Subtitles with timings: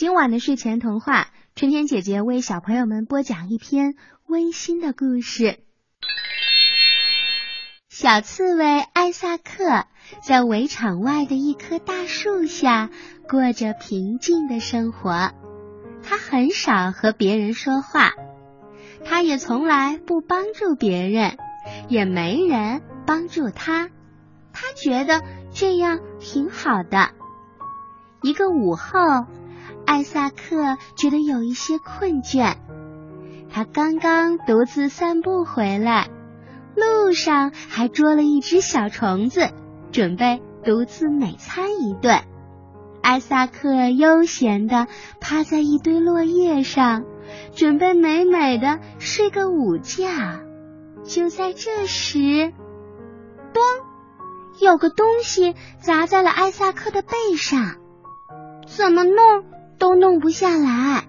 [0.00, 5.58] 今晚的睡前童话，春天姐姐为小朋友们播讲一篇温馨的故事。
[7.90, 9.84] 小刺猬艾萨克
[10.22, 12.88] 在围场外的一棵大树下
[13.28, 15.32] 过着平静的生活。
[16.02, 18.12] 他很少和别人说话，
[19.04, 21.36] 他也从来不帮助别人，
[21.88, 23.90] 也没人帮助他。
[24.50, 25.20] 他觉得
[25.52, 27.10] 这样挺好的。
[28.22, 29.26] 一个午后。
[29.90, 32.54] 艾萨克觉得有一些困倦，
[33.52, 36.08] 他刚刚独自散步回来，
[36.76, 39.50] 路上还捉了一只小虫子，
[39.90, 42.22] 准备独自美餐一顿。
[43.02, 44.86] 艾萨克悠闲的
[45.20, 47.04] 趴在一堆落叶上，
[47.56, 50.06] 准备美美的睡个午觉。
[51.02, 52.52] 就在这时，
[53.52, 53.60] 咚，
[54.60, 57.74] 有个东西砸在了艾萨克的背上，
[58.68, 59.44] 怎么弄？
[59.80, 61.08] 都弄不下来。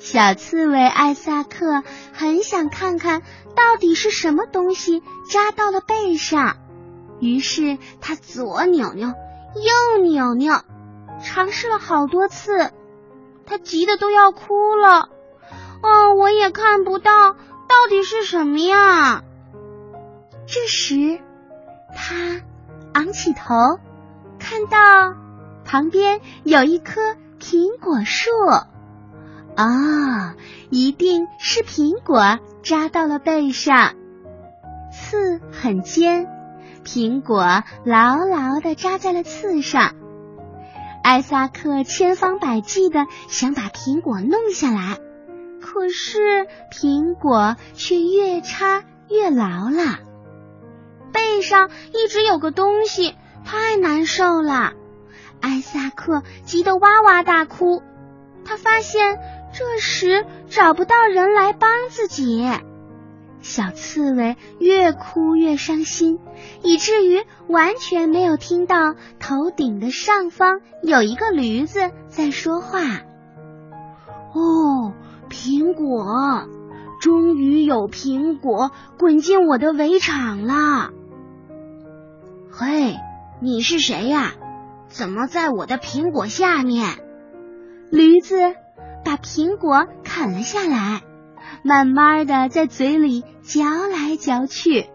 [0.00, 3.22] 小刺猬艾萨克很想看看
[3.54, 6.56] 到底是什么东西扎到了背上，
[7.20, 10.54] 于是他左扭扭，右扭扭，
[11.22, 12.72] 尝试了好多次。
[13.46, 15.08] 他急得都要哭了。
[15.82, 19.22] 哦，我也看不到到底是什么呀。
[20.46, 21.20] 这时，
[21.94, 22.40] 他
[22.94, 23.78] 昂起头，
[24.40, 25.14] 看到
[25.64, 27.00] 旁边有一颗。
[27.40, 28.30] 苹果树，
[29.56, 30.34] 啊，
[30.68, 33.94] 一定是苹果扎到了背上，
[34.92, 36.28] 刺很尖，
[36.84, 39.94] 苹果牢牢的扎在了刺上。
[41.02, 44.98] 艾萨克千方百计的想把苹果弄下来，
[45.62, 49.98] 可是苹果却越插越牢了。
[51.10, 53.14] 背上一直有个东西，
[53.46, 54.74] 太难受了。
[55.40, 57.82] 艾萨克急得哇哇大哭，
[58.44, 59.18] 他发现
[59.52, 62.48] 这时找不到人来帮自己。
[63.42, 66.18] 小刺猬越哭越伤心，
[66.62, 72.80] 以至于完全没有听到头顶的上方有一个驴子在说话。
[74.34, 74.92] 哦，
[75.30, 76.46] 苹果，
[77.00, 80.90] 终于有苹果滚进我的围场了。
[82.52, 82.94] 嘿，
[83.40, 84.34] 你是谁呀？
[84.90, 86.98] 怎么在我的苹果下面？
[87.90, 88.36] 驴子
[89.04, 91.02] 把苹果啃了下来，
[91.62, 94.86] 慢慢的在嘴里嚼来嚼去。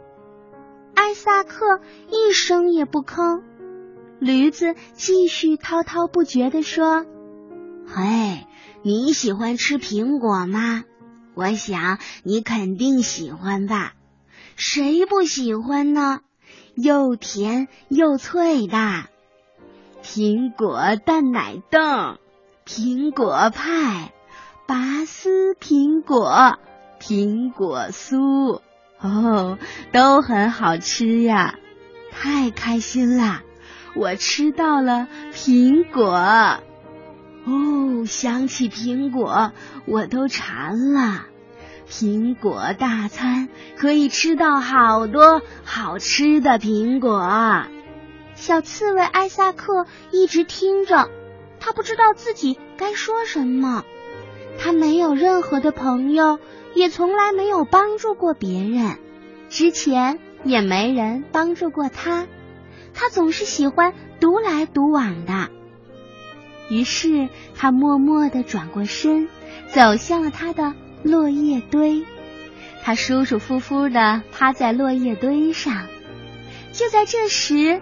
[0.94, 1.80] 艾萨克
[2.10, 3.42] 一声也不吭。
[4.20, 7.06] 驴子继续滔滔不绝的说
[7.88, 8.46] ：“嘿，
[8.84, 10.84] 你喜欢吃苹果吗？
[11.36, 13.94] 我想你肯定喜欢吧。
[14.56, 16.20] 谁不喜欢呢？
[16.76, 18.78] 又甜又脆的。”
[20.08, 22.20] 苹果蛋奶冻、
[22.64, 24.14] 苹果派、
[24.68, 26.60] 拔丝苹果、
[27.02, 28.62] 苹果酥，
[29.02, 29.58] 哦，
[29.92, 31.56] 都很好吃呀！
[32.12, 33.42] 太开心啦，
[33.96, 36.12] 我吃到了苹果。
[36.14, 39.54] 哦，想起苹果，
[39.88, 41.26] 我都馋了。
[41.90, 47.66] 苹果大餐可以吃到好多好吃的苹果。
[48.46, 51.10] 小刺猬艾萨克一直听着，
[51.60, 53.84] 他不知道自己该说什么。
[54.60, 56.38] 他没有任何的朋友，
[56.76, 59.00] 也从来没有帮助过别人，
[59.50, 62.28] 之前也没人帮助过他。
[62.94, 65.50] 他总是喜欢独来独往的。
[66.70, 69.28] 于是他默默的转过身，
[69.70, 72.06] 走向了他的落叶堆。
[72.84, 75.88] 他舒舒服服的趴在落叶堆上。
[76.74, 77.82] 就在这时。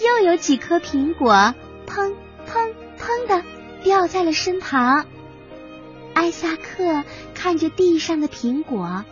[0.00, 1.54] 又有几颗苹果
[1.86, 2.14] 砰
[2.46, 3.42] 砰砰的
[3.82, 5.06] 掉在了身旁。
[6.14, 7.04] 艾萨克
[7.34, 9.04] 看着地上的苹果，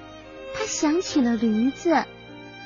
[0.54, 2.04] 他想起了驴子。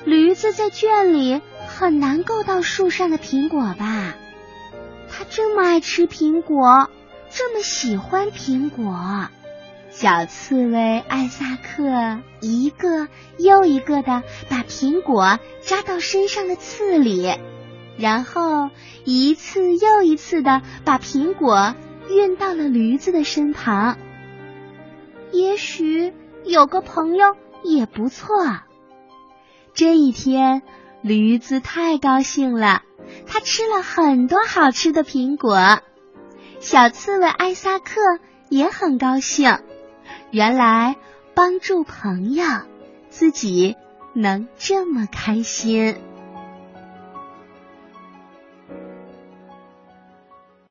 [0.05, 4.15] 驴子在圈里很难够到树上的苹果吧？
[5.11, 6.91] 他这么爱吃苹果，
[7.31, 9.29] 这么喜欢苹果。
[9.91, 17.35] 小刺猬艾萨克一个又一个的把苹果扎到身上的刺里。
[17.99, 18.71] 然后
[19.05, 21.75] 一次又一次的把苹果
[22.11, 23.97] 运到了驴子的身旁。
[25.33, 26.13] 也许
[26.45, 28.37] 有个朋友也不错。
[29.75, 30.63] 这一天，
[31.03, 32.83] 驴子太高兴了，
[33.27, 35.81] 他吃了很多好吃的苹果。
[36.61, 38.01] 小刺猬艾萨克
[38.49, 39.59] 也很高兴，
[40.31, 40.97] 原来
[41.35, 42.45] 帮助朋友，
[43.11, 43.77] 自己
[44.15, 45.97] 能这么开心。